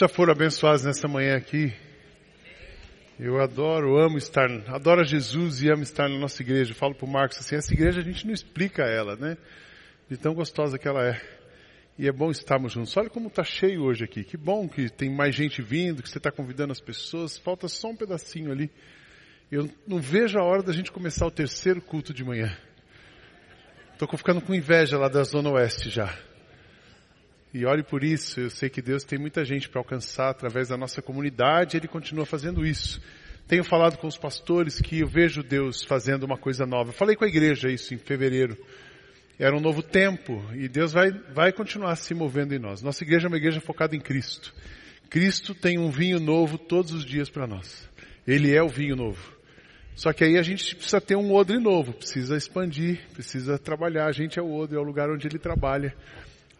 [0.00, 1.74] Já foram abençoados nessa manhã aqui?
[3.18, 6.70] Eu adoro, amo estar, adoro Jesus e amo estar na nossa igreja.
[6.70, 9.36] Eu falo pro Marcos assim, essa igreja a gente não explica ela, né?
[10.08, 11.20] De tão gostosa que ela é.
[11.98, 12.96] E é bom estarmos juntos.
[12.96, 14.24] Olha como está cheio hoje aqui.
[14.24, 17.36] Que bom que tem mais gente vindo, que você está convidando as pessoas.
[17.36, 18.70] Falta só um pedacinho ali.
[19.52, 22.56] Eu não vejo a hora da gente começar o terceiro culto de manhã.
[23.92, 26.16] Estou ficando com inveja lá da Zona Oeste já.
[27.52, 30.76] E olhe por isso, eu sei que Deus tem muita gente para alcançar através da
[30.76, 33.00] nossa comunidade, Ele continua fazendo isso.
[33.48, 36.92] Tenho falado com os pastores que eu vejo Deus fazendo uma coisa nova.
[36.92, 38.56] Falei com a igreja isso em fevereiro.
[39.36, 42.82] Era um novo tempo e Deus vai, vai continuar se movendo em nós.
[42.82, 44.54] Nossa igreja é uma igreja focada em Cristo.
[45.08, 47.88] Cristo tem um vinho novo todos os dias para nós.
[48.24, 49.32] Ele é o vinho novo.
[49.96, 54.06] Só que aí a gente precisa ter um odre novo, precisa expandir, precisa trabalhar.
[54.06, 55.92] A gente é o odre, é o lugar onde ele trabalha.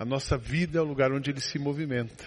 [0.01, 2.25] A nossa vida é o lugar onde ele se movimenta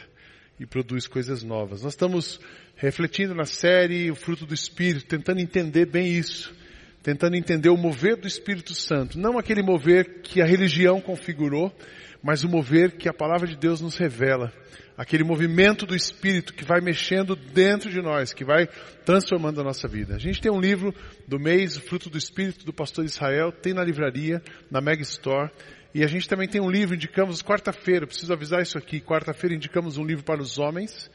[0.59, 1.81] e produz coisas novas.
[1.81, 2.39] Nós estamos
[2.75, 6.53] refletindo na série O Fruto do Espírito, tentando entender bem isso.
[7.01, 9.17] Tentando entender o mover do Espírito Santo.
[9.17, 11.75] Não aquele mover que a religião configurou,
[12.21, 14.53] mas o mover que a palavra de Deus nos revela.
[14.95, 18.67] Aquele movimento do Espírito que vai mexendo dentro de nós, que vai
[19.03, 20.13] transformando a nossa vida.
[20.13, 20.93] A gente tem um livro
[21.27, 25.49] do mês, O Fruto do Espírito, do pastor Israel, tem na livraria, na Mega Store.
[25.93, 29.97] E a gente também tem um livro, indicamos quarta-feira, preciso avisar isso aqui, quarta-feira indicamos
[29.97, 31.11] um livro para os homens.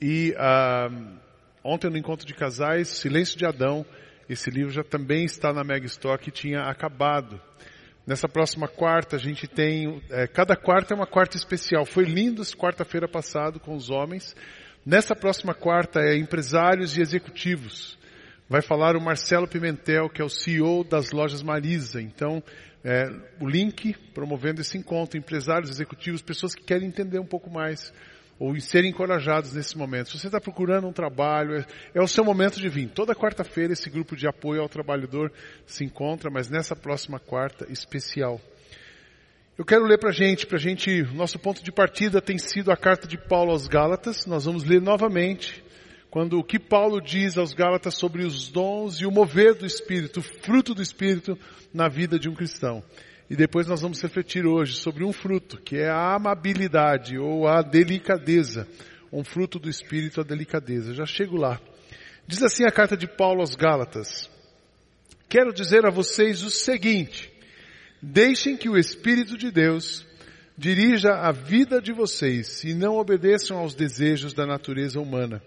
[0.00, 1.18] E uh,
[1.62, 3.84] ontem no encontro de casais, Silêncio de Adão,
[4.26, 7.38] esse livro já também está na Mega Store que tinha acabado.
[8.06, 11.84] Nessa próxima quarta a gente tem, é, cada quarta é uma quarta especial.
[11.84, 14.34] Foi lindo quarta-feira passado com os homens.
[14.84, 17.98] Nessa próxima quarta é empresários e executivos.
[18.48, 22.00] Vai falar o Marcelo Pimentel, que é o CEO das lojas Marisa.
[22.00, 22.42] Então,
[22.88, 23.10] é,
[23.40, 27.92] o link promovendo esse encontro, empresários, executivos, pessoas que querem entender um pouco mais
[28.38, 30.10] ou serem encorajados nesse momento.
[30.10, 32.88] Se você está procurando um trabalho, é, é, o seu momento de vir.
[32.90, 35.32] Toda quarta-feira esse grupo de apoio ao trabalhador
[35.66, 38.40] se encontra, mas nessa próxima quarta especial.
[39.58, 42.76] Eu quero ler para a gente, para gente, nosso ponto de partida tem sido a
[42.76, 44.26] carta de Paulo aos Gálatas.
[44.26, 45.64] Nós vamos ler novamente
[46.16, 50.20] quando o que Paulo diz aos Gálatas sobre os dons e o mover do Espírito,
[50.20, 51.38] o fruto do Espírito
[51.74, 52.82] na vida de um cristão.
[53.28, 57.60] E depois nós vamos refletir hoje sobre um fruto, que é a amabilidade ou a
[57.60, 58.66] delicadeza.
[59.12, 60.94] Um fruto do Espírito, a delicadeza.
[60.94, 61.60] Já chego lá.
[62.26, 64.30] Diz assim a carta de Paulo aos Gálatas.
[65.28, 67.30] Quero dizer a vocês o seguinte.
[68.00, 70.06] Deixem que o Espírito de Deus
[70.56, 75.42] dirija a vida de vocês e não obedeçam aos desejos da natureza humana.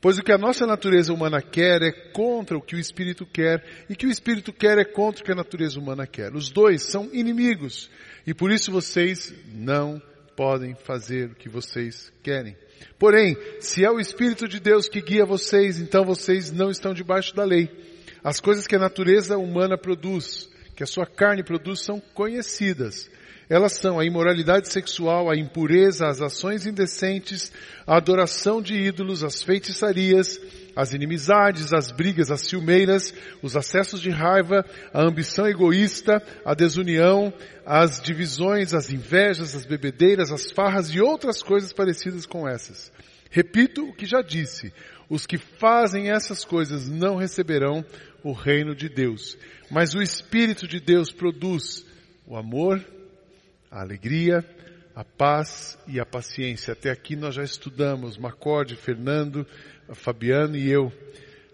[0.00, 3.64] Pois o que a nossa natureza humana quer é contra o que o Espírito quer,
[3.88, 6.34] e que o Espírito quer é contra o que a natureza humana quer.
[6.34, 7.90] Os dois são inimigos,
[8.26, 10.00] e por isso vocês não
[10.36, 12.56] podem fazer o que vocês querem.
[12.98, 17.34] Porém, se é o Espírito de Deus que guia vocês, então vocês não estão debaixo
[17.34, 17.70] da lei.
[18.22, 23.10] As coisas que a natureza humana produz, que a sua carne produz, são conhecidas.
[23.48, 27.52] Elas são a imoralidade sexual, a impureza, as ações indecentes,
[27.86, 30.40] a adoração de ídolos, as feitiçarias,
[30.74, 37.32] as inimizades, as brigas, as ciumeiras, os acessos de raiva, a ambição egoísta, a desunião,
[37.64, 42.92] as divisões, as invejas, as bebedeiras, as farras e outras coisas parecidas com essas.
[43.30, 44.72] Repito o que já disse,
[45.08, 47.84] os que fazem essas coisas não receberão
[48.24, 49.38] o reino de Deus.
[49.70, 51.86] Mas o Espírito de Deus produz
[52.26, 52.84] o amor,
[53.76, 54.42] a alegria,
[54.94, 56.72] a paz e a paciência.
[56.72, 59.46] Até aqui nós já estudamos, Macorde, Fernando,
[59.92, 60.90] Fabiano e eu.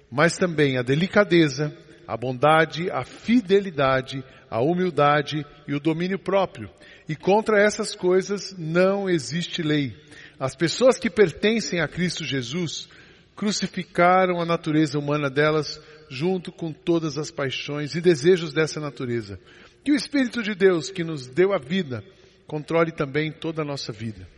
[0.09, 1.77] Mas também a delicadeza,
[2.07, 6.71] a bondade, a fidelidade, a humildade e o domínio próprio.
[7.09, 9.97] E contra essas coisas não existe lei.
[10.39, 12.89] As pessoas que pertencem a Cristo Jesus
[13.35, 19.41] crucificaram a natureza humana delas junto com todas as paixões e desejos dessa natureza.
[19.85, 22.05] Que o Espírito de Deus que nos deu a vida
[22.47, 24.29] controle também toda a nossa vida.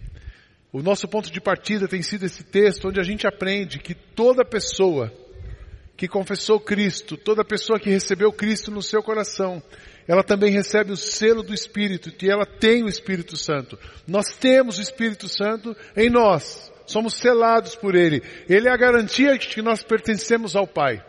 [0.73, 4.45] O nosso ponto de partida tem sido esse texto onde a gente aprende que toda
[4.45, 5.13] pessoa
[5.97, 9.63] que confessou Cristo, toda pessoa que recebeu Cristo no seu coração,
[10.09, 13.79] ela também recebe o selo do Espírito, que ela tem o Espírito Santo.
[14.07, 16.73] Nós temos o Espírito Santo em nós.
[16.87, 18.23] Somos selados por Ele.
[18.49, 21.03] Ele é a garantia de que nós pertencemos ao Pai.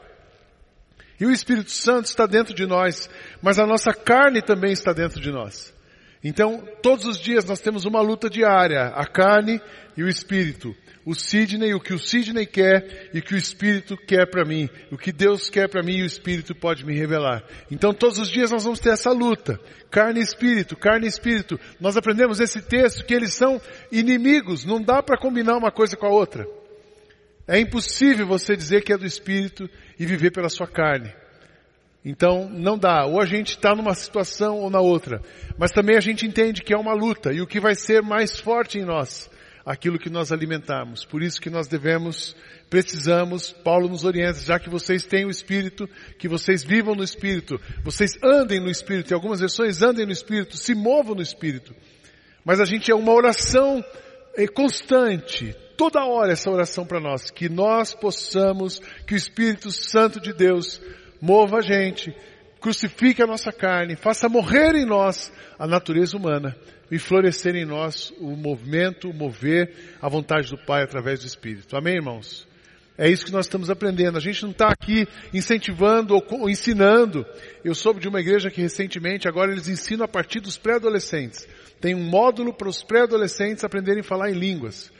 [1.19, 3.09] E o Espírito Santo está dentro de nós,
[3.41, 5.73] mas a nossa carne também está dentro de nós.
[6.27, 9.61] Então, todos os dias nós temos uma luta diária, a carne
[9.95, 10.75] e o espírito.
[11.05, 14.67] o Sidney, o que o Sidney quer e o que o Espírito quer para mim.
[14.91, 17.43] O que Deus quer para mim e o Espírito pode me revelar.
[17.69, 19.59] Então todos os dias nós vamos ter essa luta.
[19.91, 21.59] Carne e Espírito, carne e Espírito.
[21.79, 23.61] Nós aprendemos esse texto que eles são
[23.91, 24.65] inimigos.
[24.65, 26.47] Não dá para combinar uma coisa com a outra.
[27.47, 29.69] É impossível você dizer que é do Espírito
[29.99, 31.13] e viver pela sua carne.
[32.03, 33.05] Então não dá.
[33.05, 35.21] Ou a gente está numa situação ou na outra.
[35.57, 38.39] Mas também a gente entende que é uma luta e o que vai ser mais
[38.39, 39.29] forte em nós
[39.65, 41.03] aquilo que nós alimentamos.
[41.03, 42.35] Por isso que nós devemos,
[42.69, 45.89] precisamos, Paulo nos orienta, já que vocês têm o Espírito,
[46.19, 50.55] que vocês vivam no Espírito, vocês andem no Espírito, em algumas versões andem no Espírito,
[50.55, 51.75] se movam no Espírito.
[52.45, 53.83] Mas a gente é uma oração
[54.37, 60.19] eh, constante, toda hora essa oração para nós, que nós possamos, que o Espírito Santo
[60.19, 60.81] de Deus
[61.21, 62.15] mova a gente,
[62.59, 66.55] crucifique a nossa carne, faça morrer em nós a natureza humana
[66.89, 71.75] e florescer em nós o movimento, o mover, a vontade do Pai através do Espírito.
[71.75, 72.47] Amém, irmãos?
[72.97, 74.17] É isso que nós estamos aprendendo.
[74.17, 77.25] A gente não está aqui incentivando ou ensinando.
[77.63, 81.45] Eu soube de uma igreja que recentemente, agora eles ensinam a partir dos pré-adolescentes.
[81.81, 84.91] Tem um módulo para os pré-adolescentes aprenderem a falar em línguas.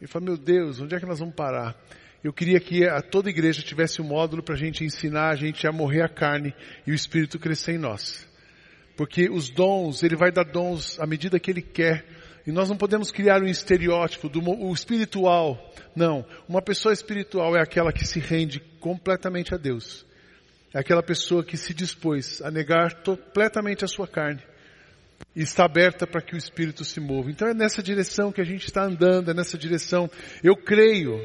[0.00, 1.74] Eu falei, meu Deus, onde é que nós vamos parar?
[2.22, 5.66] Eu queria que a toda igreja tivesse um módulo para a gente ensinar a gente
[5.66, 6.54] a morrer a carne
[6.86, 8.26] e o Espírito crescer em nós.
[8.96, 12.04] Porque os dons, ele vai dar dons à medida que ele quer.
[12.46, 15.72] E nós não podemos criar um estereótipo do o espiritual.
[15.94, 16.24] Não.
[16.48, 20.06] Uma pessoa espiritual é aquela que se rende completamente a Deus.
[20.72, 24.42] É aquela pessoa que se dispôs a negar completamente a sua carne.
[25.34, 27.30] E está aberta para que o Espírito se mova.
[27.30, 30.10] Então é nessa direção que a gente está andando, é nessa direção.
[30.42, 31.20] Eu creio,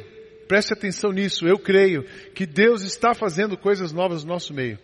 [0.47, 2.03] preste atenção nisso, eu creio
[2.35, 4.77] que Deus está fazendo coisas novas no nosso meio.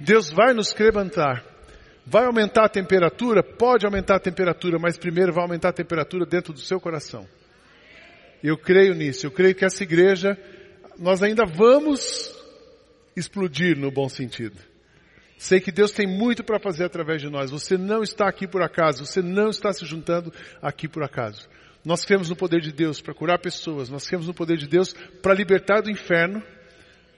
[0.00, 1.44] Deus vai nos crebantar.
[2.04, 3.42] Vai aumentar a temperatura?
[3.42, 7.26] Pode aumentar a temperatura, mas primeiro vai aumentar a temperatura dentro do seu coração.
[8.42, 9.26] Eu creio nisso.
[9.26, 10.36] Eu creio que essa igreja,
[10.98, 12.34] nós ainda vamos
[13.14, 14.71] explodir no bom sentido.
[15.42, 17.50] Sei que Deus tem muito para fazer através de nós.
[17.50, 19.04] Você não está aqui por acaso.
[19.04, 21.48] Você não está se juntando aqui por acaso.
[21.84, 23.88] Nós cremos no poder de Deus para curar pessoas.
[23.88, 26.40] Nós cremos no poder de Deus para libertar do inferno,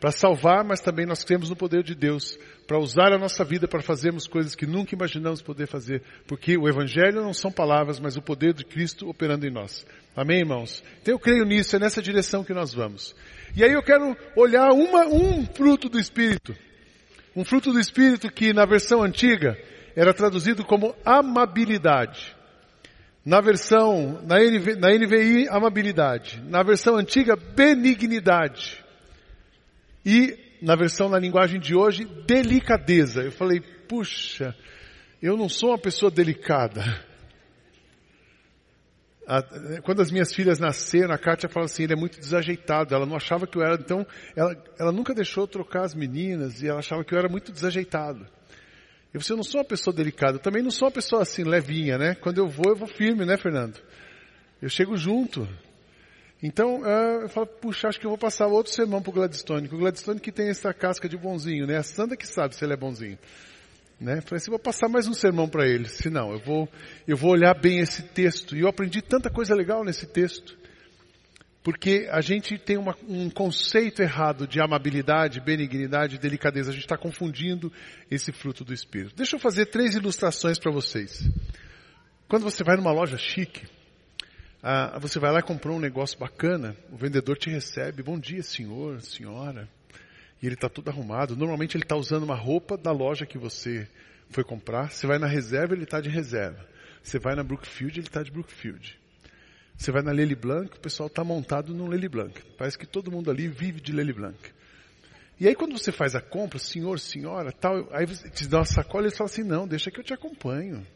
[0.00, 3.68] para salvar, mas também nós cremos no poder de Deus para usar a nossa vida
[3.68, 8.16] para fazermos coisas que nunca imaginamos poder fazer, porque o Evangelho não são palavras, mas
[8.16, 9.86] o poder de Cristo operando em nós.
[10.16, 10.82] Amém, irmãos?
[11.02, 13.14] Então eu creio nisso, é nessa direção que nós vamos.
[13.54, 16.56] E aí eu quero olhar uma, um fruto do Espírito.
[17.36, 19.58] Um fruto do Espírito que na versão antiga
[19.96, 22.34] era traduzido como amabilidade.
[23.24, 26.42] Na versão, na, NV, na NVI, amabilidade.
[26.46, 28.84] Na versão antiga, benignidade.
[30.04, 33.22] E na versão na linguagem de hoje, delicadeza.
[33.22, 34.54] Eu falei, puxa,
[35.22, 36.82] eu não sou uma pessoa delicada.
[39.82, 42.94] Quando as minhas filhas nasceram, a Kátia falou assim, ele é muito desajeitado.
[42.94, 44.06] Ela não achava que eu era, então,
[44.36, 48.26] ela, ela nunca deixou trocar as meninas e ela achava que eu era muito desajeitado.
[49.12, 51.44] Eu falei, eu não sou uma pessoa delicada, eu também não sou uma pessoa assim,
[51.44, 52.14] levinha, né?
[52.16, 53.80] Quando eu vou, eu vou firme, né, Fernando?
[54.60, 55.48] Eu chego junto.
[56.42, 59.74] Então, uh, eu falo, puxa, acho que eu vou passar outro sermão pro Gladstone, que
[59.74, 61.76] o Gladstone que tem essa casca de bonzinho, né?
[61.76, 63.18] A Sandra que sabe se ele é bonzinho.
[64.00, 64.20] Né?
[64.20, 65.88] Falei assim, vou passar mais um sermão para ele.
[65.88, 66.68] Se não, eu vou,
[67.06, 68.56] eu vou olhar bem esse texto.
[68.56, 70.56] E eu aprendi tanta coisa legal nesse texto.
[71.62, 76.70] Porque a gente tem uma, um conceito errado de amabilidade, benignidade, delicadeza.
[76.70, 77.72] A gente está confundindo
[78.10, 79.16] esse fruto do Espírito.
[79.16, 81.26] Deixa eu fazer três ilustrações para vocês.
[82.28, 83.66] Quando você vai numa loja chique,
[84.62, 88.42] ah, você vai lá e comprou um negócio bacana, o vendedor te recebe, bom dia
[88.42, 89.68] senhor, senhora,
[90.42, 91.36] e ele está todo arrumado.
[91.36, 93.88] Normalmente ele está usando uma roupa da loja que você
[94.30, 94.90] foi comprar.
[94.90, 96.66] Você vai na reserva, ele está de reserva.
[97.02, 98.98] Você vai na Brookfield, ele está de Brookfield.
[99.76, 102.42] Você vai na Lely Blanc, o pessoal está montado no Lely Blanc.
[102.56, 104.38] Parece que todo mundo ali vive de Lely Blanc.
[105.38, 108.64] E aí quando você faz a compra, senhor, senhora, tal, aí você te dá uma
[108.64, 110.86] sacola e eles falam assim, não, deixa que eu te acompanho.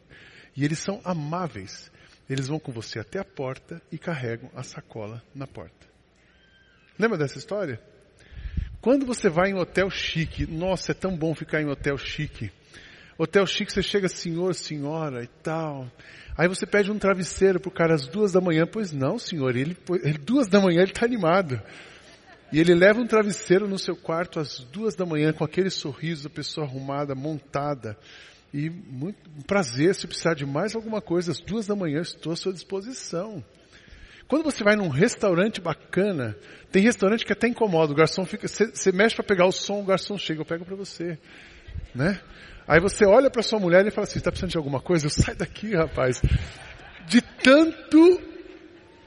[0.55, 1.91] E eles são amáveis.
[2.29, 5.87] Eles vão com você até a porta e carregam a sacola na porta.
[6.97, 7.81] Lembra dessa história?
[8.81, 12.49] Quando você vai em hotel chique, nossa, é tão bom ficar em hotel chique.
[13.17, 15.85] Hotel chique, você chega, senhor, senhora e tal.
[16.37, 18.65] Aí você pede um travesseiro pro cara às duas da manhã.
[18.65, 21.61] Pois não, senhor, ele, ele duas da manhã ele está animado.
[22.53, 26.23] E ele leva um travesseiro no seu quarto às duas da manhã com aquele sorriso
[26.23, 27.97] da pessoa arrumada, montada.
[28.53, 32.31] E muito um prazer, se precisar de mais alguma coisa, às duas da manhã estou
[32.31, 33.43] à sua disposição.
[34.29, 36.37] Quando você vai num restaurante bacana,
[36.71, 39.83] tem restaurante que até incomoda, o garçom fica, você mexe para pegar o som, o
[39.83, 41.17] garçom chega, eu pego para você,
[41.95, 42.21] né?
[42.67, 45.09] Aí você olha para sua mulher e fala assim, está precisando de alguma coisa?
[45.09, 46.21] Sai daqui, rapaz.
[47.07, 48.21] De tanto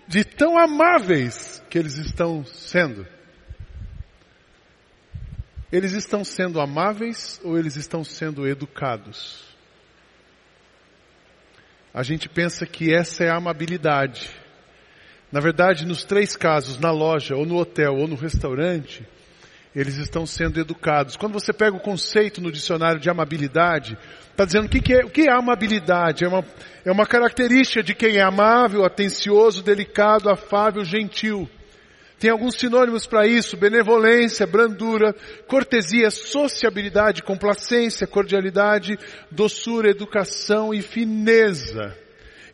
[0.08, 3.06] de tão amáveis que eles estão sendo.
[5.70, 9.40] Eles estão sendo amáveis ou eles estão sendo educados?
[11.94, 14.41] A gente pensa que essa é a amabilidade.
[15.32, 19.02] Na verdade, nos três casos, na loja, ou no hotel, ou no restaurante,
[19.74, 21.16] eles estão sendo educados.
[21.16, 23.96] Quando você pega o conceito no dicionário de amabilidade,
[24.30, 26.24] está dizendo o que, que, é, o que é amabilidade?
[26.24, 26.44] É uma,
[26.84, 31.48] é uma característica de quem é amável, atencioso, delicado, afável, gentil.
[32.18, 35.14] Tem alguns sinônimos para isso: benevolência, brandura,
[35.48, 38.98] cortesia, sociabilidade, complacência, cordialidade,
[39.30, 41.96] doçura, educação e fineza.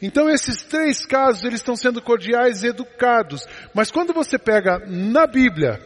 [0.01, 3.47] Então esses três casos eles estão sendo cordiais e educados.
[3.75, 5.81] Mas quando você pega na Bíblia,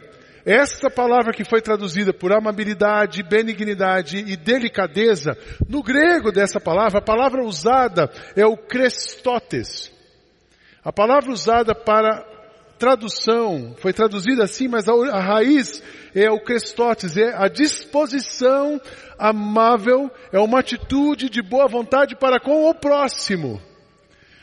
[0.44, 5.36] essa palavra que foi traduzida por amabilidade, benignidade e delicadeza,
[5.68, 9.90] no grego dessa palavra, a palavra usada é o crestotes.
[10.84, 12.26] A palavra usada para
[12.76, 15.80] tradução foi traduzida assim, mas a, a raiz
[16.12, 18.80] é o crestotes, é a disposição
[19.16, 23.62] amável, é uma atitude de boa vontade para com o próximo.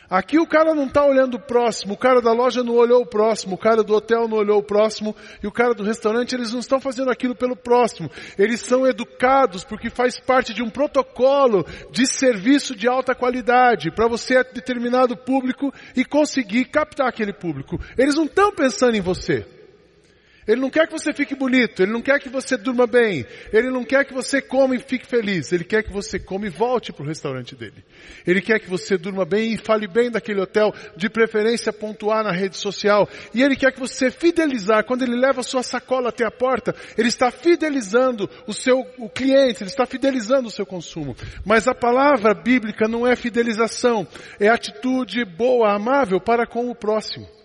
[0.09, 3.05] Aqui o cara não está olhando o próximo, o cara da loja não olhou o
[3.05, 6.51] próximo, o cara do hotel não olhou o próximo, e o cara do restaurante, eles
[6.51, 8.09] não estão fazendo aquilo pelo próximo.
[8.37, 14.07] Eles são educados porque faz parte de um protocolo de serviço de alta qualidade para
[14.07, 17.79] você determinado público e conseguir captar aquele público.
[17.97, 19.58] Eles não estão pensando em você.
[20.49, 23.69] Ele não quer que você fique bonito, ele não quer que você durma bem, ele
[23.69, 26.91] não quer que você coma e fique feliz, ele quer que você coma e volte
[26.91, 27.83] para o restaurante dele.
[28.25, 32.31] Ele quer que você durma bem e fale bem daquele hotel, de preferência pontuar na
[32.31, 33.07] rede social.
[33.31, 36.75] E ele quer que você fidelizar, quando ele leva a sua sacola até a porta,
[36.97, 41.15] ele está fidelizando o seu o cliente, ele está fidelizando o seu consumo.
[41.45, 44.07] Mas a palavra bíblica não é fidelização,
[44.39, 47.38] é atitude boa, amável para com o próximo.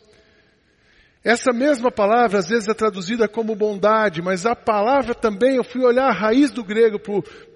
[1.24, 5.82] Essa mesma palavra às vezes é traduzida como bondade, mas a palavra também, eu fui
[5.82, 7.00] olhar a raiz do grego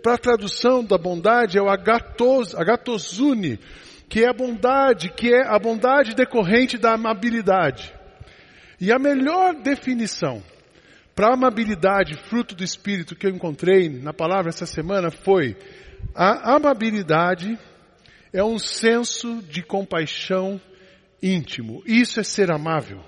[0.02, 3.60] para a tradução da bondade, é o agatos, agatosune,
[4.08, 7.92] que é a bondade, que é a bondade decorrente da amabilidade.
[8.80, 10.42] E a melhor definição
[11.14, 15.54] para amabilidade, fruto do Espírito, que eu encontrei na palavra essa semana foi,
[16.14, 17.58] a amabilidade
[18.32, 20.58] é um senso de compaixão
[21.22, 21.82] íntimo.
[21.84, 23.02] Isso é ser amável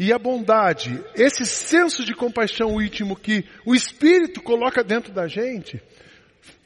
[0.00, 5.78] e a bondade, esse senso de compaixão íntimo que o Espírito coloca dentro da gente,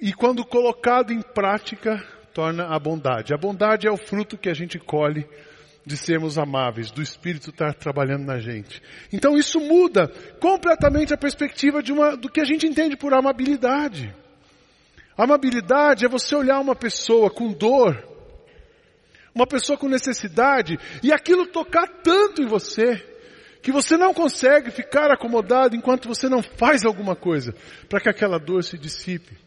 [0.01, 2.01] e quando colocado em prática,
[2.33, 3.35] torna a bondade.
[3.35, 5.27] A bondade é o fruto que a gente colhe
[5.85, 8.81] de sermos amáveis, do Espírito estar trabalhando na gente.
[9.13, 10.07] Então isso muda
[10.39, 14.15] completamente a perspectiva de uma, do que a gente entende por amabilidade.
[15.19, 18.01] Amabilidade é você olhar uma pessoa com dor,
[19.35, 23.14] uma pessoa com necessidade, e aquilo tocar tanto em você,
[23.65, 27.55] que você não consegue ficar acomodado enquanto você não faz alguma coisa
[27.89, 29.39] para que aquela dor se dissipe.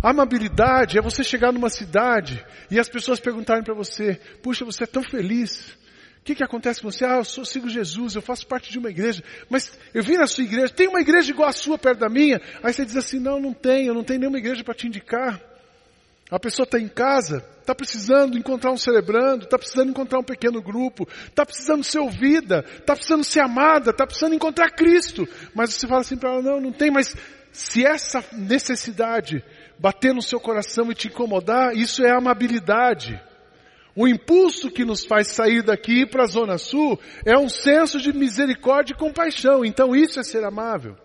[0.00, 4.86] Amabilidade é você chegar numa cidade e as pessoas perguntarem para você, puxa, você é
[4.86, 5.76] tão feliz.
[6.20, 7.04] O que, que acontece com você?
[7.04, 10.28] Ah, eu sou, sigo Jesus, eu faço parte de uma igreja, mas eu vim na
[10.28, 12.40] sua igreja, tem uma igreja igual a sua perto da minha?
[12.62, 15.40] Aí você diz assim, não, não tem, eu não tenho nenhuma igreja para te indicar.
[16.30, 20.60] A pessoa está em casa, está precisando encontrar um celebrando, está precisando encontrar um pequeno
[20.60, 25.26] grupo, está precisando ser ouvida, está precisando ser amada, está precisando encontrar Cristo.
[25.54, 27.14] Mas você fala assim para ela, não, não tem, mas
[27.52, 29.44] se essa necessidade
[29.78, 33.20] bater no seu coração e te incomodar, isso é amabilidade.
[33.94, 38.12] O impulso que nos faz sair daqui para a Zona Sul é um senso de
[38.12, 39.64] misericórdia e compaixão.
[39.64, 40.96] Então isso é ser amável.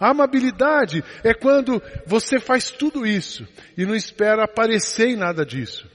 [0.00, 5.86] Amabilidade é quando você faz tudo isso e não espera aparecer em nada disso.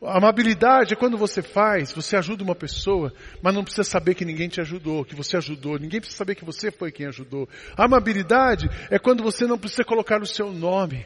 [0.00, 3.12] Amabilidade é quando você faz, você ajuda uma pessoa,
[3.42, 6.44] mas não precisa saber que ninguém te ajudou, que você ajudou, ninguém precisa saber que
[6.44, 7.48] você foi quem ajudou.
[7.76, 11.04] Amabilidade é quando você não precisa colocar o seu nome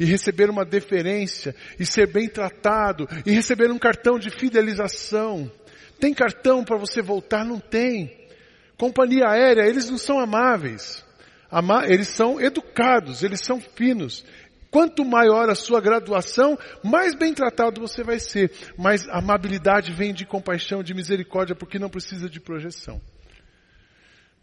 [0.00, 5.48] e receber uma deferência e ser bem tratado e receber um cartão de fidelização.
[6.00, 7.44] Tem cartão para você voltar?
[7.44, 8.16] Não tem.
[8.76, 11.06] Companhia aérea, eles não são amáveis
[11.86, 14.24] eles são educados, eles são finos.
[14.70, 18.52] Quanto maior a sua graduação, mais bem tratado você vai ser.
[18.76, 23.00] Mas amabilidade vem de compaixão, de misericórdia, porque não precisa de projeção.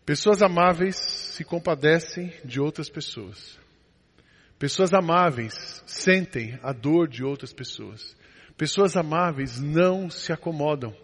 [0.05, 3.59] Pessoas amáveis se compadecem de outras pessoas.
[4.57, 8.15] Pessoas amáveis sentem a dor de outras pessoas.
[8.57, 10.95] Pessoas amáveis não se acomodam.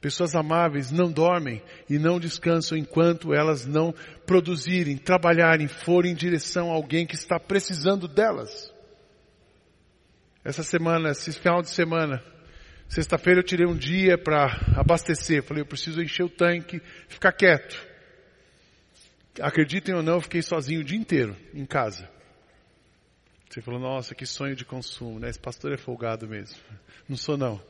[0.00, 3.94] Pessoas amáveis não dormem e não descansam enquanto elas não
[4.26, 8.72] produzirem, trabalharem, forem em direção a alguém que está precisando delas.
[10.44, 12.22] Essa semana, esse final de semana,
[12.88, 15.42] Sexta-feira eu tirei um dia para abastecer.
[15.42, 17.76] Falei, eu preciso encher o tanque, ficar quieto.
[19.40, 22.08] Acreditem ou não, eu fiquei sozinho o dia inteiro em casa.
[23.50, 25.28] Você falou, nossa, que sonho de consumo, né?
[25.28, 26.58] Esse pastor é folgado mesmo.
[27.08, 27.60] Não sou não.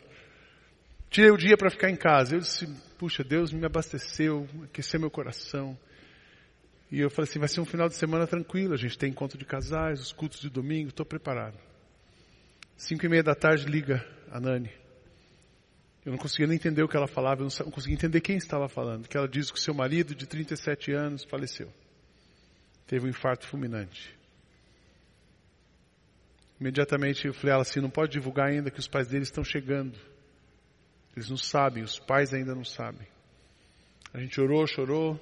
[1.17, 2.37] Tirei o dia para ficar em casa.
[2.37, 2.67] Eu disse,
[2.99, 5.75] puxa, Deus me abasteceu, aqueceu meu coração.
[6.93, 9.39] E eu falei assim, vai ser um final de semana tranquilo, a gente tem encontro
[9.39, 11.57] de casais, os cultos de domingo, estou preparado.
[12.77, 14.71] Cinco e meia da tarde liga a Nani.
[16.05, 18.69] Eu não conseguia nem entender o que ela falava, eu não conseguia entender quem estava
[18.69, 19.09] falando.
[19.09, 21.73] Que ela diz que seu marido, de 37 anos, faleceu.
[22.87, 24.15] Teve um infarto fulminante.
[26.61, 29.99] Imediatamente eu falei ela assim, não pode divulgar ainda que os pais dele estão chegando.
[31.17, 33.09] Eles não sabem, os pais ainda não sabem.
[34.13, 35.19] A gente orou, chorou.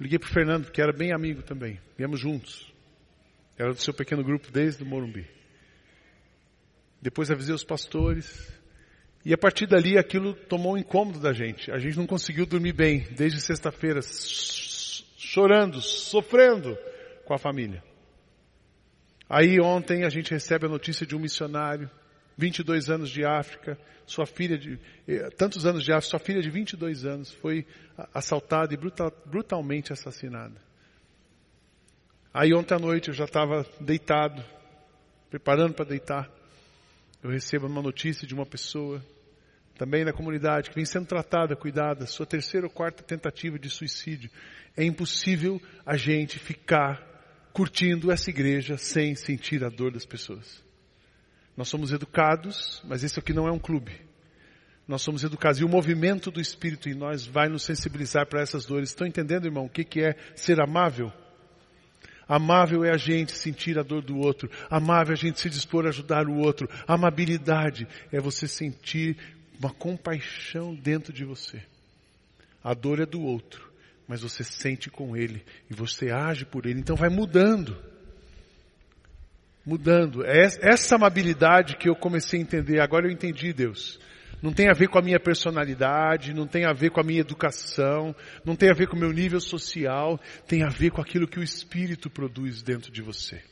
[0.00, 1.78] Liguei para o Fernando, que era bem amigo também.
[1.96, 2.72] Viemos juntos.
[3.58, 5.28] Era do seu pequeno grupo desde o Morumbi.
[7.02, 8.52] Depois avisei os pastores.
[9.24, 11.70] E a partir dali aquilo tomou um incômodo da gente.
[11.70, 16.78] A gente não conseguiu dormir bem desde sexta-feira, chorando, sofrendo
[17.24, 17.82] com a família.
[19.28, 21.90] Aí ontem a gente recebe a notícia de um missionário,
[22.38, 23.76] 22 anos de África,
[24.06, 24.78] sua filha de,
[25.08, 27.66] eh, tantos anos de África, sua filha de 22 anos foi
[28.14, 30.54] assaltada e brutal, brutalmente assassinada.
[32.32, 34.42] Aí ontem à noite eu já estava deitado,
[35.28, 36.30] preparando para deitar.
[37.20, 39.04] Eu recebo uma notícia de uma pessoa,
[39.76, 44.30] também na comunidade, que vem sendo tratada, cuidada, sua terceira ou quarta tentativa de suicídio.
[44.76, 47.04] É impossível a gente ficar
[47.52, 50.67] curtindo essa igreja sem sentir a dor das pessoas.
[51.58, 53.90] Nós somos educados, mas isso aqui não é um clube.
[54.86, 58.64] Nós somos educados e o movimento do Espírito em nós vai nos sensibilizar para essas
[58.64, 58.90] dores.
[58.90, 61.12] Estão entendendo, irmão, o que, que é ser amável?
[62.28, 64.48] Amável é a gente sentir a dor do outro.
[64.70, 66.68] Amável é a gente se dispor a ajudar o outro.
[66.86, 69.18] Amabilidade é você sentir
[69.58, 71.60] uma compaixão dentro de você.
[72.62, 73.68] A dor é do outro,
[74.06, 76.78] mas você sente com ele e você age por ele.
[76.78, 77.87] Então vai mudando
[79.64, 80.24] mudando.
[80.24, 83.98] É essa amabilidade que eu comecei a entender, agora eu entendi, Deus.
[84.40, 87.20] Não tem a ver com a minha personalidade, não tem a ver com a minha
[87.20, 91.26] educação, não tem a ver com o meu nível social, tem a ver com aquilo
[91.26, 93.42] que o Espírito produz dentro de você.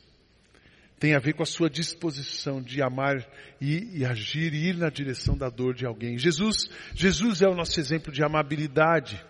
[0.99, 3.16] Tem a ver com a sua disposição de amar
[3.61, 6.16] e, e agir e ir na direção da dor de alguém.
[6.16, 9.23] Jesus, Jesus é o nosso exemplo de amabilidade.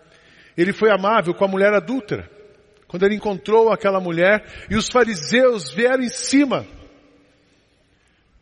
[0.55, 2.36] Ele foi amável com a mulher adúltera.
[2.87, 6.65] Quando ele encontrou aquela mulher e os fariseus vieram em cima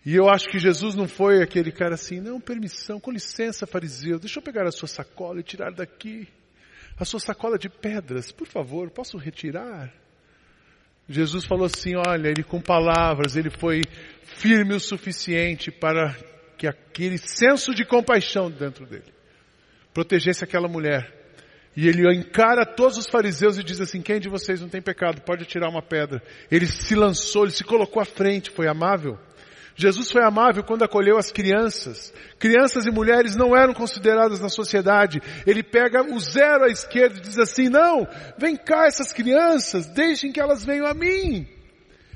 [0.06, 4.20] e eu acho que Jesus não foi aquele cara assim, não, permissão, com licença, fariseu,
[4.20, 6.28] deixa eu pegar a sua sacola e tirar daqui.
[6.98, 9.92] A sua sacola de pedras, por favor, posso retirar?
[11.10, 13.82] Jesus falou assim, olha, ele com palavras, ele foi
[14.22, 16.16] firme o suficiente para
[16.56, 19.12] que aquele senso de compaixão dentro dele
[19.92, 21.15] protegesse aquela mulher.
[21.76, 25.22] E ele encara todos os fariseus e diz assim, quem de vocês não tem pecado?
[25.22, 26.22] Pode tirar uma pedra.
[26.50, 29.18] Ele se lançou, ele se colocou à frente, foi amável.
[29.76, 32.14] Jesus foi amável quando acolheu as crianças.
[32.40, 35.22] Crianças e mulheres não eram consideradas na sociedade.
[35.46, 38.08] Ele pega o zero à esquerda e diz assim, não,
[38.38, 41.55] vem cá essas crianças, deixem que elas venham a mim.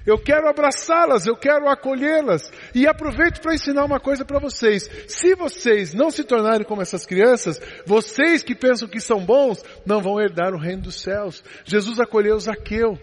[0.05, 2.51] Eu quero abraçá-las, eu quero acolhê-las.
[2.73, 4.89] E aproveito para ensinar uma coisa para vocês.
[5.07, 10.01] Se vocês não se tornarem como essas crianças, vocês que pensam que são bons, não
[10.01, 11.43] vão herdar o reino dos céus.
[11.65, 12.97] Jesus acolheu Zaqueu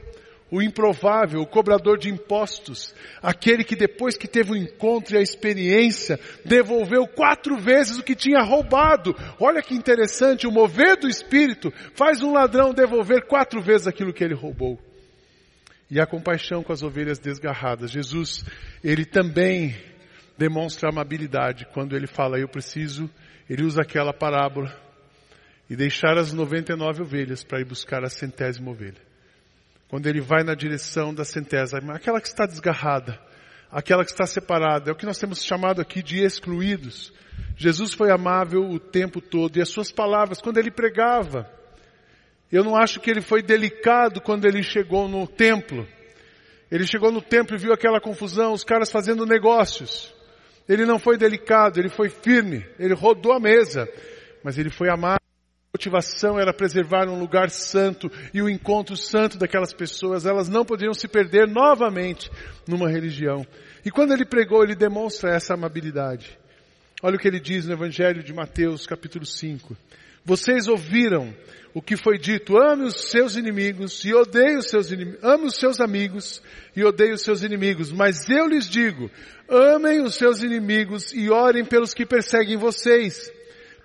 [0.50, 5.22] o improvável, o cobrador de impostos, aquele que depois que teve o encontro e a
[5.22, 9.14] experiência, devolveu quatro vezes o que tinha roubado.
[9.40, 14.22] Olha que interessante, o mover do Espírito faz um ladrão devolver quatro vezes aquilo que
[14.22, 14.78] ele roubou.
[15.90, 17.90] E a compaixão com as ovelhas desgarradas.
[17.90, 18.44] Jesus,
[18.82, 19.76] ele também
[20.36, 23.08] demonstra amabilidade quando ele fala, eu preciso,
[23.48, 24.74] ele usa aquela parábola,
[25.68, 29.06] e deixar as 99 ovelhas para ir buscar a centésima ovelha
[29.88, 33.18] quando ele vai na direção da centésima, aquela que está desgarrada,
[33.70, 37.12] aquela que está separada, é o que nós temos chamado aqui de excluídos.
[37.56, 41.48] Jesus foi amável o tempo todo e as suas palavras, quando ele pregava,
[42.50, 45.86] eu não acho que ele foi delicado quando ele chegou no templo.
[46.70, 50.14] Ele chegou no templo e viu aquela confusão, os caras fazendo negócios.
[50.68, 53.88] Ele não foi delicado, ele foi firme, ele rodou a mesa,
[54.42, 55.26] mas ele foi amável
[55.76, 60.24] motivação era preservar um lugar santo e o encontro santo daquelas pessoas.
[60.24, 62.30] Elas não poderiam se perder novamente
[62.66, 63.46] numa religião.
[63.84, 66.38] E quando ele pregou, ele demonstra essa amabilidade.
[67.02, 69.76] Olha o que ele diz no Evangelho de Mateus, capítulo 5.
[70.26, 71.32] Vocês ouviram
[71.72, 75.54] o que foi dito, ame os seus inimigos e odeie os seus inimigos, ame os
[75.54, 76.42] seus amigos
[76.74, 77.92] e odeie os seus inimigos.
[77.92, 79.08] Mas eu lhes digo,
[79.48, 83.30] amem os seus inimigos e orem pelos que perseguem vocês,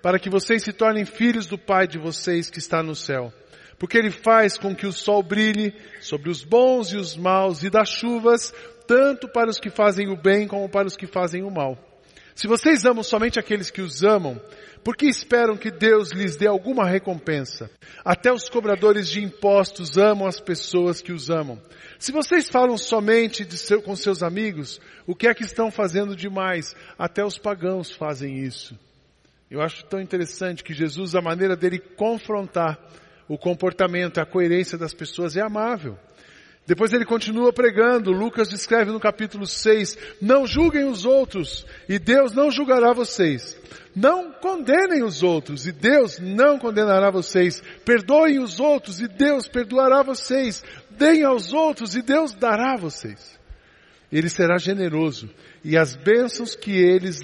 [0.02, 3.32] para que vocês se tornem filhos do Pai de vocês que está no céu.
[3.78, 7.70] Porque Ele faz com que o sol brilhe sobre os bons e os maus e
[7.70, 8.52] dá chuvas
[8.88, 11.91] tanto para os que fazem o bem como para os que fazem o mal.
[12.34, 14.40] Se vocês amam somente aqueles que os amam,
[14.84, 17.70] por que esperam que Deus lhes dê alguma recompensa?
[18.04, 21.60] Até os cobradores de impostos amam as pessoas que os amam.
[21.98, 26.74] Se vocês falam somente seu, com seus amigos, o que é que estão fazendo demais?
[26.98, 28.76] Até os pagãos fazem isso.
[29.48, 32.80] Eu acho tão interessante que Jesus, a maneira dele confrontar
[33.28, 35.96] o comportamento, a coerência das pessoas é amável.
[36.64, 42.32] Depois ele continua pregando, Lucas descreve no capítulo 6, não julguem os outros, e Deus
[42.32, 43.60] não julgará vocês.
[43.94, 47.60] Não condenem os outros, e Deus não condenará vocês.
[47.84, 50.62] Perdoem os outros, e Deus perdoará vocês.
[50.90, 53.38] Deem aos outros, e Deus dará a vocês.
[54.10, 55.28] Ele será generoso,
[55.64, 57.20] e as bênçãos que, eles,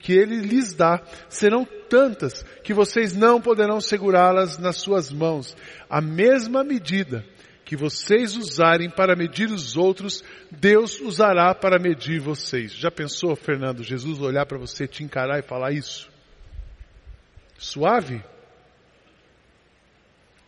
[0.00, 5.56] que ele lhes dá serão tantas que vocês não poderão segurá-las nas suas mãos.
[5.88, 7.24] A mesma medida
[7.66, 12.72] que vocês usarem para medir os outros, Deus usará para medir vocês.
[12.72, 16.08] Já pensou, Fernando, Jesus olhar para você, te encarar e falar isso?
[17.58, 18.22] Suave?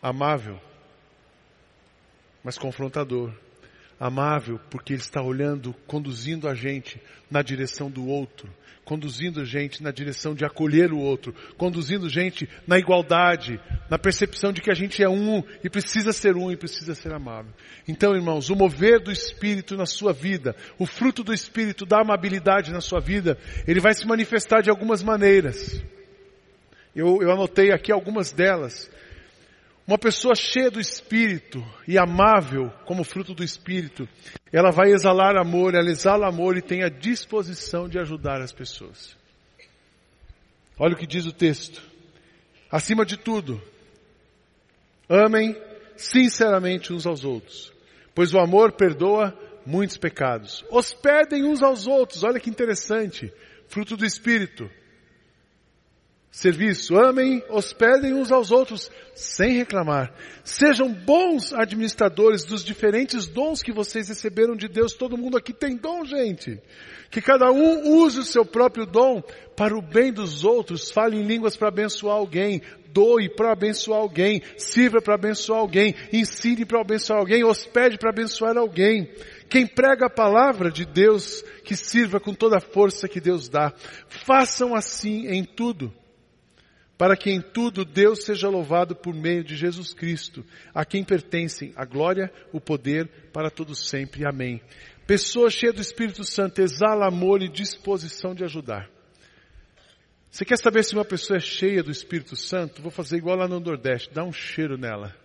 [0.01, 0.61] Amável,
[2.41, 3.33] mas confrontador.
[3.99, 8.49] Amável porque Ele está olhando, conduzindo a gente na direção do outro,
[8.85, 14.61] conduzindo gente na direção de acolher o outro, conduzindo gente na igualdade, na percepção de
[14.61, 17.51] que a gente é um e precisa ser um e precisa ser amável.
[17.87, 22.71] Então, irmãos, o mover do Espírito na sua vida, o fruto do Espírito da amabilidade
[22.71, 25.83] na sua vida, ele vai se manifestar de algumas maneiras.
[26.95, 28.89] Eu, eu anotei aqui algumas delas.
[29.89, 34.07] Uma pessoa cheia do Espírito e amável como fruto do Espírito,
[34.53, 39.17] ela vai exalar amor, ela exala amor e tem a disposição de ajudar as pessoas.
[40.77, 41.81] Olha o que diz o texto.
[42.71, 43.59] Acima de tudo,
[45.09, 45.59] amem
[45.97, 47.73] sinceramente uns aos outros,
[48.13, 50.63] pois o amor perdoa muitos pecados.
[50.69, 53.33] Hospedem uns aos outros, olha que interessante.
[53.67, 54.69] Fruto do Espírito.
[56.31, 60.13] Serviço, amem, hospedem uns aos outros, sem reclamar.
[60.43, 64.93] Sejam bons administradores dos diferentes dons que vocês receberam de Deus.
[64.93, 66.61] Todo mundo aqui tem dom, gente.
[67.09, 69.23] Que cada um use o seu próprio dom
[69.57, 70.91] para o bem dos outros.
[70.91, 72.61] Fale em línguas para abençoar alguém.
[72.93, 74.43] Doe para abençoar alguém.
[74.55, 75.95] Sirva para abençoar alguém.
[76.13, 77.43] Ensine para abençoar alguém.
[77.43, 79.11] Hospede para abençoar alguém.
[79.49, 83.73] Quem prega a palavra de Deus, que sirva com toda a força que Deus dá.
[84.07, 85.91] Façam assim em tudo
[86.99, 91.71] para que em tudo Deus seja louvado por meio de Jesus Cristo, a quem pertencem
[91.73, 94.27] a glória, o poder para todos sempre.
[94.27, 94.61] Amém.
[95.07, 98.89] Pessoa cheia do Espírito Santo exala amor e disposição de ajudar.
[100.29, 102.81] Você quer saber se uma pessoa é cheia do Espírito Santo?
[102.81, 105.15] Vou fazer igual lá no Nordeste, dá um cheiro nela.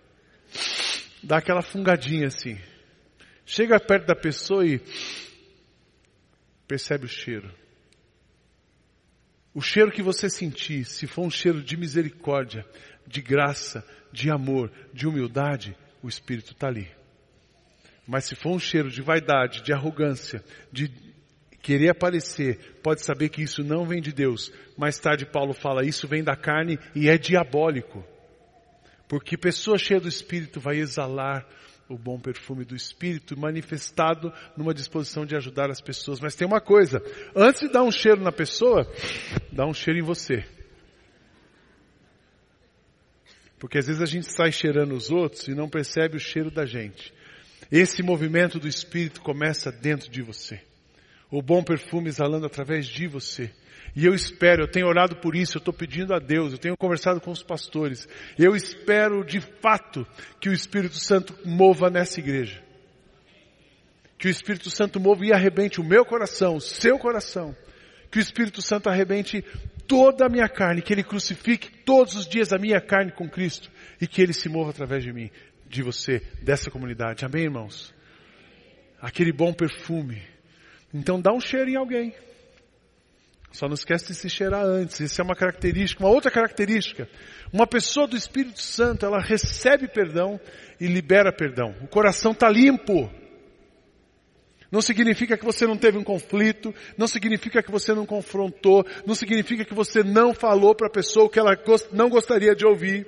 [1.24, 2.56] Dá aquela fungadinha assim.
[3.44, 4.80] Chega perto da pessoa e
[6.68, 7.63] percebe o cheiro.
[9.54, 12.66] O cheiro que você sentir, se for um cheiro de misericórdia,
[13.06, 16.88] de graça, de amor, de humildade, o Espírito está ali.
[18.06, 20.90] Mas se for um cheiro de vaidade, de arrogância, de
[21.62, 24.52] querer aparecer, pode saber que isso não vem de Deus.
[24.76, 28.04] Mais tarde Paulo fala, isso vem da carne e é diabólico.
[29.08, 31.46] Porque pessoa cheia do Espírito vai exalar
[31.88, 36.20] o bom perfume do Espírito manifestado numa disposição de ajudar as pessoas.
[36.20, 37.02] Mas tem uma coisa,
[37.34, 38.90] antes de dar um cheiro na pessoa,
[39.52, 40.44] dá um cheiro em você.
[43.58, 46.66] Porque às vezes a gente sai cheirando os outros e não percebe o cheiro da
[46.66, 47.12] gente.
[47.70, 50.60] Esse movimento do Espírito começa dentro de você.
[51.30, 53.50] O bom perfume exalando através de você.
[53.96, 56.76] E eu espero, eu tenho orado por isso, eu estou pedindo a Deus, eu tenho
[56.76, 58.08] conversado com os pastores.
[58.36, 60.04] Eu espero de fato
[60.40, 62.60] que o Espírito Santo mova nessa igreja.
[64.18, 67.54] Que o Espírito Santo mova e arrebente o meu coração, o seu coração.
[68.10, 69.44] Que o Espírito Santo arrebente
[69.86, 73.70] toda a minha carne, que Ele crucifique todos os dias a minha carne com Cristo
[74.00, 75.30] e que Ele se mova através de mim,
[75.68, 77.24] de você, dessa comunidade.
[77.24, 77.94] Amém, irmãos?
[79.00, 80.20] Aquele bom perfume.
[80.92, 82.14] Então dá um cheiro em alguém.
[83.54, 84.98] Só não esquece de se cheirar antes.
[84.98, 86.02] Isso é uma característica.
[86.02, 87.08] Uma outra característica.
[87.52, 90.40] Uma pessoa do Espírito Santo, ela recebe perdão
[90.80, 91.72] e libera perdão.
[91.80, 93.08] O coração está limpo.
[94.72, 99.14] Não significa que você não teve um conflito, não significa que você não confrontou, não
[99.14, 101.56] significa que você não falou para a pessoa o que ela
[101.92, 103.06] não gostaria de ouvir.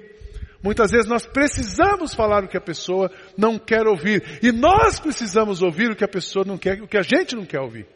[0.62, 4.38] Muitas vezes nós precisamos falar o que a pessoa não quer ouvir.
[4.40, 7.44] E nós precisamos ouvir o que a pessoa não quer, o que a gente não
[7.44, 7.95] quer ouvir.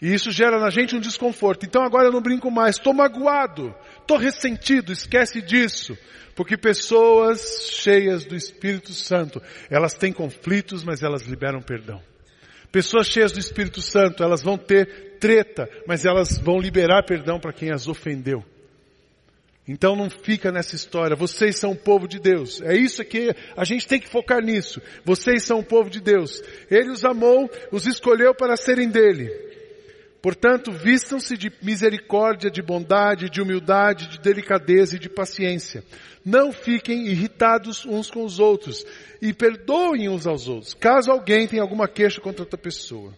[0.00, 1.66] E isso gera na gente um desconforto.
[1.66, 5.96] Então agora eu não brinco mais, estou magoado, estou ressentido, esquece disso.
[6.34, 12.00] Porque pessoas cheias do Espírito Santo, elas têm conflitos, mas elas liberam perdão.
[12.72, 17.52] Pessoas cheias do Espírito Santo, elas vão ter treta, mas elas vão liberar perdão para
[17.52, 18.44] quem as ofendeu.
[19.68, 22.62] Então não fica nessa história, vocês são o povo de Deus.
[22.62, 24.80] É isso que a gente tem que focar nisso.
[25.04, 26.42] Vocês são o povo de Deus.
[26.70, 29.49] Ele os amou, os escolheu para serem dele.
[30.22, 35.82] Portanto, vistam-se de misericórdia, de bondade, de humildade, de delicadeza e de paciência.
[36.24, 38.84] Não fiquem irritados uns com os outros
[39.22, 43.14] e perdoem uns aos outros, caso alguém tenha alguma queixa contra outra pessoa.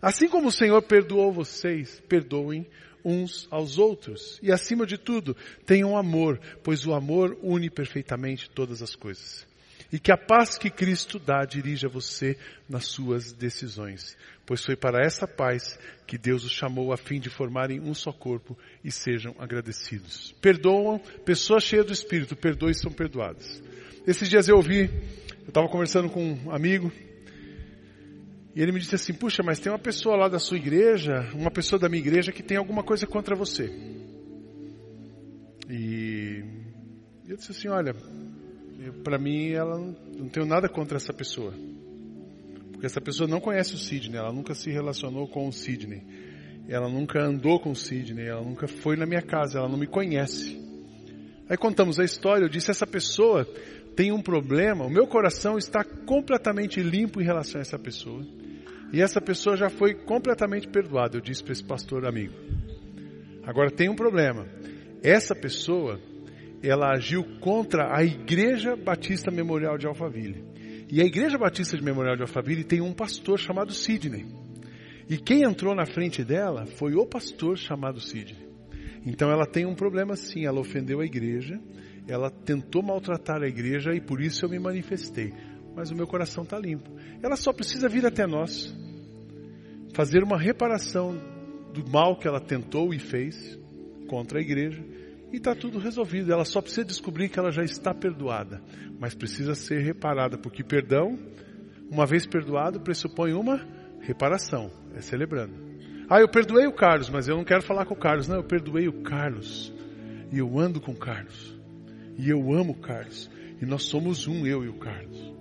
[0.00, 2.66] Assim como o Senhor perdoou vocês, perdoem
[3.04, 4.40] uns aos outros.
[4.42, 9.46] E acima de tudo, tenham amor, pois o amor une perfeitamente todas as coisas.
[9.92, 12.36] E que a paz que Cristo dá dirija você
[12.68, 14.16] nas suas decisões
[14.52, 18.12] pois foi para essa paz que Deus os chamou a fim de formarem um só
[18.12, 20.34] corpo e sejam agradecidos.
[20.42, 23.62] Perdoam, pessoas cheias do Espírito, perdoem e são perdoadas.
[24.06, 24.90] Esses dias eu ouvi,
[25.40, 26.92] eu estava conversando com um amigo,
[28.54, 31.50] e ele me disse assim, puxa, mas tem uma pessoa lá da sua igreja, uma
[31.50, 33.72] pessoa da minha igreja que tem alguma coisa contra você.
[35.70, 36.44] E
[37.26, 37.96] eu disse assim, olha,
[39.02, 41.54] para mim ela não tenho nada contra essa pessoa.
[42.82, 46.02] Porque essa pessoa não conhece o Sidney, ela nunca se relacionou com o Sidney.
[46.68, 49.86] Ela nunca andou com o Sidney, ela nunca foi na minha casa, ela não me
[49.86, 50.60] conhece.
[51.48, 53.44] Aí contamos a história, eu disse, essa pessoa
[53.94, 58.26] tem um problema, o meu coração está completamente limpo em relação a essa pessoa.
[58.92, 62.34] E essa pessoa já foi completamente perdoada, eu disse para esse pastor amigo.
[63.44, 64.44] Agora tem um problema.
[65.04, 66.00] Essa pessoa,
[66.60, 70.50] ela agiu contra a Igreja Batista Memorial de Alphaville.
[70.92, 74.26] E a Igreja Batista de Memorial de Alphaville tem um pastor chamado Sidney.
[75.08, 78.46] E quem entrou na frente dela foi o pastor chamado Sidney.
[79.06, 81.58] Então ela tem um problema sim, ela ofendeu a igreja,
[82.06, 85.32] ela tentou maltratar a igreja e por isso eu me manifestei.
[85.74, 86.90] Mas o meu coração está limpo.
[87.22, 88.70] Ela só precisa vir até nós,
[89.94, 91.16] fazer uma reparação
[91.72, 93.58] do mal que ela tentou e fez
[94.08, 94.84] contra a igreja
[95.32, 96.32] e está tudo resolvido.
[96.32, 98.60] Ela só precisa descobrir que ela já está perdoada,
[99.00, 101.18] mas precisa ser reparada, porque perdão,
[101.90, 103.66] uma vez perdoado, pressupõe uma
[104.00, 105.72] reparação, é celebrando.
[106.08, 108.28] Ah, eu perdoei o Carlos, mas eu não quero falar com o Carlos.
[108.28, 109.72] Não, eu perdoei o Carlos.
[110.30, 111.58] E eu ando com o Carlos.
[112.18, 113.30] E eu amo o Carlos.
[113.60, 115.32] E nós somos um, eu e o Carlos.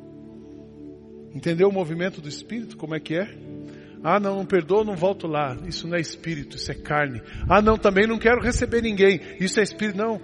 [1.33, 2.77] Entendeu o movimento do Espírito?
[2.77, 3.27] Como é que é?
[4.03, 5.55] Ah, não, não perdoa, não volto lá.
[5.67, 7.21] Isso não é espírito, isso é carne.
[7.47, 9.21] Ah, não, também não quero receber ninguém.
[9.39, 9.97] Isso é espírito.
[9.97, 10.19] Não,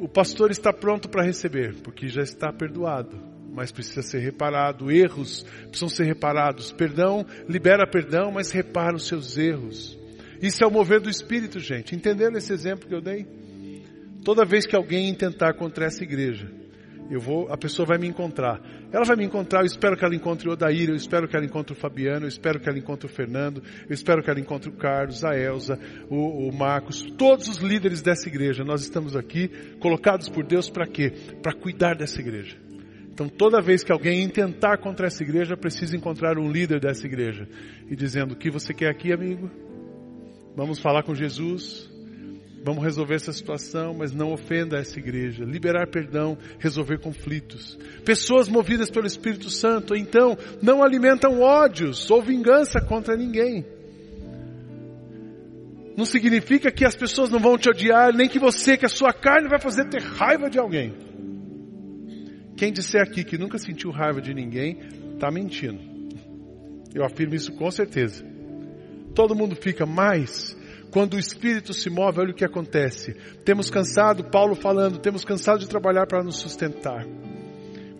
[0.00, 3.16] o pastor está pronto para receber, porque já está perdoado.
[3.54, 4.90] Mas precisa ser reparado.
[4.90, 6.72] Erros precisam ser reparados.
[6.72, 9.96] Perdão, libera perdão, mas repara os seus erros.
[10.40, 11.94] Isso é o mover do Espírito, gente.
[11.94, 13.26] Entenderam esse exemplo que eu dei?
[14.24, 16.50] Toda vez que alguém intentar contra essa igreja,
[17.12, 18.58] eu vou, a pessoa vai me encontrar.
[18.90, 21.44] Ela vai me encontrar, eu espero que ela encontre o Odair, eu espero que ela
[21.44, 24.70] encontre o Fabiano, eu espero que ela encontre o Fernando, eu espero que ela encontre
[24.70, 28.64] o Carlos, a Elza, o, o Marcos, todos os líderes dessa igreja.
[28.64, 29.48] Nós estamos aqui
[29.78, 31.12] colocados por Deus para quê?
[31.42, 32.56] Para cuidar dessa igreja.
[33.12, 37.46] Então toda vez que alguém intentar contra essa igreja, precisa encontrar um líder dessa igreja
[37.90, 39.50] e dizendo: "O que você quer aqui, amigo?
[40.56, 41.91] Vamos falar com Jesus,
[42.64, 45.44] Vamos resolver essa situação, mas não ofenda essa igreja.
[45.44, 47.76] Liberar perdão, resolver conflitos.
[48.04, 53.66] Pessoas movidas pelo Espírito Santo, então, não alimentam ódios ou vingança contra ninguém.
[55.96, 59.12] Não significa que as pessoas não vão te odiar, nem que você, que a sua
[59.12, 60.94] carne vai fazer ter raiva de alguém.
[62.56, 64.78] Quem disser aqui que nunca sentiu raiva de ninguém,
[65.14, 65.80] está mentindo.
[66.94, 68.24] Eu afirmo isso com certeza.
[69.14, 70.56] Todo mundo fica mais
[70.92, 73.14] quando o Espírito se move, olha o que acontece.
[73.44, 77.06] Temos cansado, Paulo falando, temos cansado de trabalhar para nos sustentar.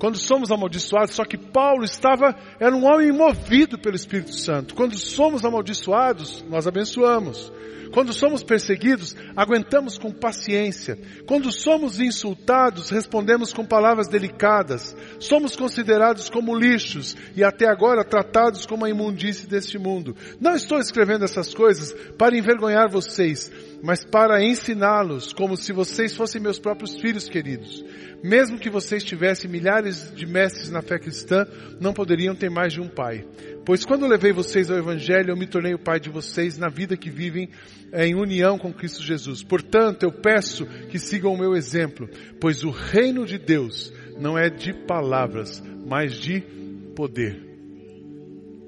[0.02, 4.74] Quando somos amaldiçoados, só que Paulo estava, era um homem movido pelo Espírito Santo.
[4.74, 7.52] Quando somos amaldiçoados, nós abençoamos.
[7.92, 10.98] Quando somos perseguidos, aguentamos com paciência.
[11.24, 14.96] Quando somos insultados, respondemos com palavras delicadas.
[15.20, 20.16] Somos considerados como lixos e até agora tratados como a imundície deste mundo.
[20.40, 26.40] Não estou escrevendo essas coisas para envergonhar vocês, mas para ensiná-los como se vocês fossem
[26.40, 27.84] meus próprios filhos queridos.
[28.22, 31.44] Mesmo que vocês tivessem milhares de mestres na fé cristã,
[31.80, 33.26] não poderiam ter mais de um pai.
[33.66, 36.96] Pois quando levei vocês ao Evangelho, eu me tornei o pai de vocês na vida
[36.96, 37.48] que vivem
[37.90, 39.42] eh, em união com Cristo Jesus.
[39.42, 42.08] Portanto, eu peço que sigam o meu exemplo,
[42.40, 46.40] pois o reino de Deus não é de palavras, mas de
[46.94, 47.50] poder.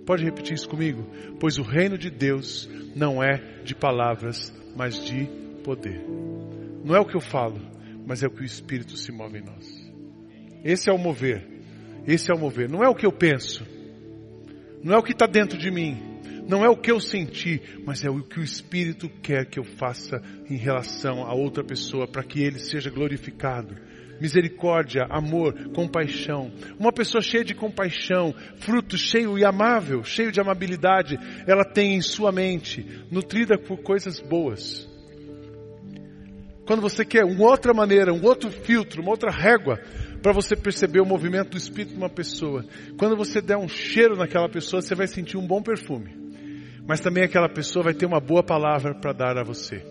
[0.04, 1.06] Pode repetir isso comigo?
[1.38, 5.26] Pois o reino de Deus não é de palavras, mas de
[5.62, 6.04] poder.
[6.84, 7.60] Não é o que eu falo,
[8.06, 9.92] mas é o que o Espírito se move em nós.
[10.62, 11.46] Esse é o mover.
[12.06, 12.68] Esse é o mover.
[12.68, 13.66] Não é o que eu penso.
[14.82, 16.14] Não é o que está dentro de mim.
[16.46, 19.64] Não é o que eu senti, mas é o que o Espírito quer que eu
[19.64, 23.74] faça em relação a outra pessoa para que ele seja glorificado.
[24.20, 26.50] Misericórdia, amor, compaixão.
[26.78, 32.00] Uma pessoa cheia de compaixão, fruto cheio e amável, cheio de amabilidade, ela tem em
[32.00, 34.88] sua mente, nutrida por coisas boas.
[36.66, 39.78] Quando você quer uma outra maneira, um outro filtro, uma outra régua,
[40.22, 42.64] para você perceber o movimento do espírito de uma pessoa.
[42.96, 46.16] Quando você der um cheiro naquela pessoa, você vai sentir um bom perfume.
[46.86, 49.84] Mas também aquela pessoa vai ter uma boa palavra para dar a você.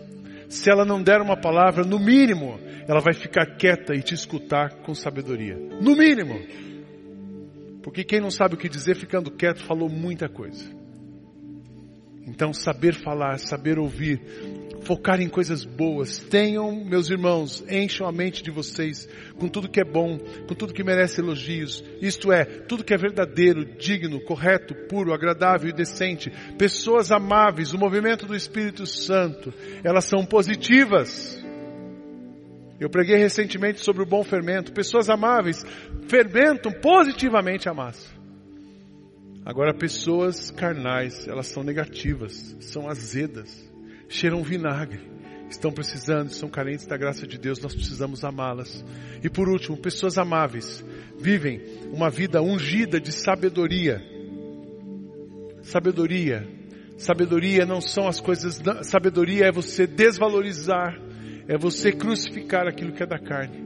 [0.49, 4.81] Se ela não der uma palavra, no mínimo, ela vai ficar quieta e te escutar
[4.81, 5.55] com sabedoria.
[5.55, 6.39] No mínimo.
[7.81, 10.63] Porque quem não sabe o que dizer ficando quieto falou muita coisa.
[12.25, 14.21] Então, saber falar, saber ouvir,
[14.83, 16.17] focar em coisas boas.
[16.17, 20.17] Tenham, meus irmãos, encham a mente de vocês com tudo que é bom,
[20.47, 21.83] com tudo que merece elogios.
[22.01, 26.31] Isto é, tudo que é verdadeiro, digno, correto, puro, agradável e decente.
[26.57, 31.42] Pessoas amáveis, o movimento do Espírito Santo, elas são positivas.
[32.79, 34.73] Eu preguei recentemente sobre o bom fermento.
[34.73, 35.65] Pessoas amáveis
[36.07, 38.13] fermentam positivamente a massa.
[39.45, 43.73] Agora, pessoas carnais, elas são negativas, são azedas
[44.13, 45.01] cheiram vinagre,
[45.49, 48.85] estão precisando, são carentes da graça de Deus, nós precisamos amá-las.
[49.23, 50.85] E por último, pessoas amáveis,
[51.17, 54.01] vivem uma vida ungida de sabedoria.
[55.61, 56.47] Sabedoria.
[56.97, 60.99] Sabedoria não são as coisas, sabedoria é você desvalorizar,
[61.47, 63.63] é você crucificar aquilo que é da carne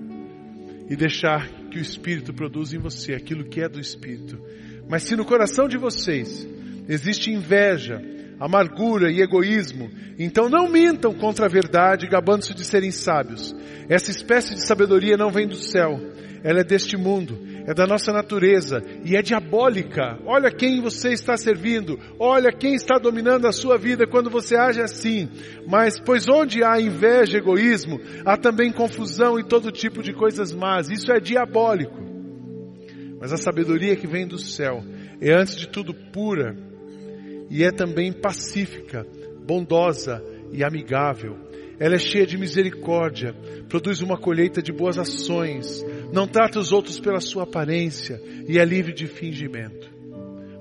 [0.90, 4.42] e deixar que o Espírito produza em você aquilo que é do Espírito.
[4.90, 6.48] Mas se no coração de vocês
[6.88, 8.02] existe inveja,
[8.40, 13.56] amargura e egoísmo, então não mintam contra a verdade, gabando-se de serem sábios.
[13.90, 16.00] Essa espécie de sabedoria não vem do céu,
[16.44, 20.17] ela é deste mundo, é da nossa natureza e é diabólica.
[20.25, 24.82] Olha quem você está servindo, olha quem está dominando a sua vida quando você age
[24.82, 25.30] assim.
[25.67, 30.89] Mas, pois onde há inveja egoísmo, há também confusão e todo tipo de coisas más.
[30.89, 32.01] Isso é diabólico.
[33.19, 34.82] Mas a sabedoria que vem do céu
[35.19, 36.56] é antes de tudo pura,
[37.49, 39.06] e é também pacífica,
[39.45, 41.36] bondosa e amigável.
[41.80, 43.36] Ela é cheia de misericórdia,
[43.67, 48.65] produz uma colheita de boas ações, não trata os outros pela sua aparência e é
[48.65, 49.89] livre de fingimento.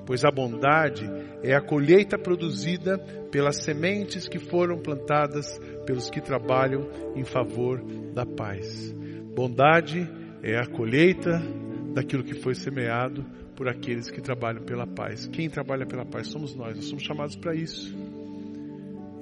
[0.04, 1.04] Pois a bondade
[1.42, 2.98] é a colheita produzida
[3.30, 7.82] pelas sementes que foram plantadas pelos que trabalham em favor
[8.14, 8.92] da paz.
[9.35, 10.09] Bondade
[10.42, 11.42] é a colheita
[11.92, 13.24] daquilo que foi semeado
[13.56, 15.26] por aqueles que trabalham pela paz.
[15.26, 17.96] Quem trabalha pela paz somos nós, nós somos chamados para isso.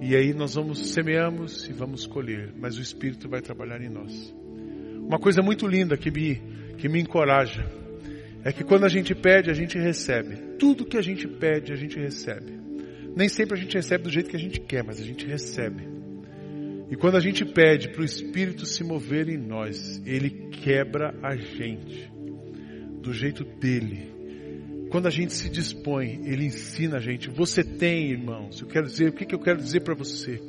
[0.00, 4.34] E aí nós vamos semeamos e vamos colher, mas o Espírito vai trabalhar em nós.
[5.06, 6.40] Uma coisa muito linda que me
[6.78, 7.64] que me encoraja
[8.44, 10.36] é que quando a gente pede, a gente recebe.
[10.58, 12.52] Tudo que a gente pede, a gente recebe.
[13.16, 15.88] Nem sempre a gente recebe do jeito que a gente quer, mas a gente recebe.
[16.90, 21.34] E quando a gente pede para o Espírito se mover em nós, ele quebra a
[21.36, 22.10] gente
[23.00, 24.12] do jeito dele.
[24.90, 27.28] Quando a gente se dispõe, Ele ensina a gente.
[27.28, 28.60] Você tem, irmãos.
[28.60, 30.40] Eu quero dizer, o que, que eu quero dizer para você?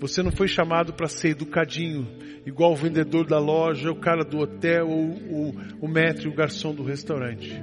[0.00, 2.06] Você não foi chamado para ser educadinho,
[2.44, 6.74] igual o vendedor da loja, o cara do hotel, ou o, o mestre, o garçom
[6.74, 7.62] do restaurante.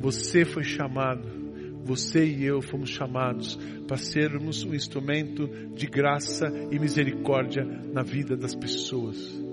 [0.00, 1.28] Você foi chamado,
[1.84, 8.36] você e eu fomos chamados para sermos um instrumento de graça e misericórdia na vida
[8.36, 9.47] das pessoas.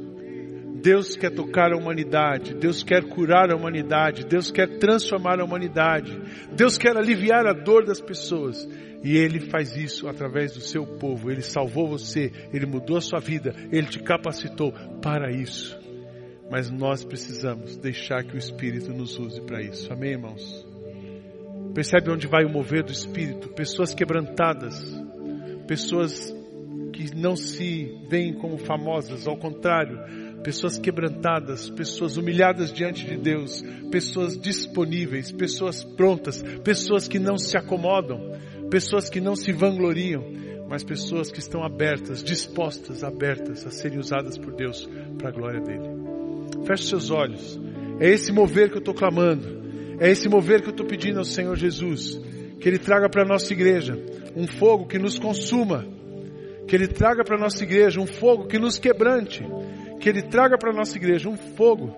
[0.85, 6.15] Deus quer tocar a humanidade, Deus quer curar a humanidade, Deus quer transformar a humanidade,
[6.55, 8.69] Deus quer aliviar a dor das pessoas.
[9.03, 11.31] E Ele faz isso através do seu povo.
[11.31, 14.71] Ele salvou você, Ele mudou a sua vida, Ele te capacitou
[15.01, 15.75] para isso.
[16.51, 19.91] Mas nós precisamos deixar que o Espírito nos use para isso.
[19.91, 20.67] Amém, irmãos?
[21.73, 23.49] Percebe onde vai o mover do Espírito?
[23.49, 24.79] Pessoas quebrantadas,
[25.67, 26.31] pessoas
[26.93, 29.99] que não se veem como famosas, ao contrário,
[30.45, 37.57] pessoas quebrantadas, pessoas humilhadas diante de Deus, pessoas disponíveis, pessoas prontas, pessoas que não se
[37.57, 38.31] acomodam,
[38.69, 40.23] pessoas que não se vangloriam,
[40.69, 44.87] mas pessoas que estão abertas, dispostas, abertas a serem usadas por Deus
[45.17, 45.89] para a glória dele.
[46.63, 47.59] Feche seus olhos.
[47.99, 49.63] É esse mover que eu estou clamando.
[49.99, 52.21] É esse mover que eu estou pedindo ao Senhor Jesus.
[52.59, 53.99] Que Ele traga para a nossa igreja
[54.35, 55.87] um fogo que nos consuma.
[56.67, 59.43] Que Ele traga para a nossa igreja um fogo que nos quebrante.
[60.05, 61.91] Que Ele traga para a nossa igreja um fogo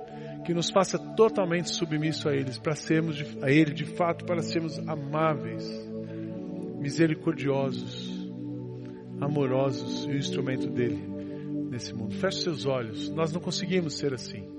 [0.45, 4.79] que nos faça totalmente submisso a eles, para sermos a Ele de fato, para sermos
[4.87, 5.69] amáveis,
[6.79, 8.31] misericordiosos,
[9.19, 11.03] amorosos e o instrumento dele
[11.69, 12.15] nesse mundo.
[12.15, 13.09] Feche seus olhos.
[13.09, 14.56] Nós não conseguimos ser assim.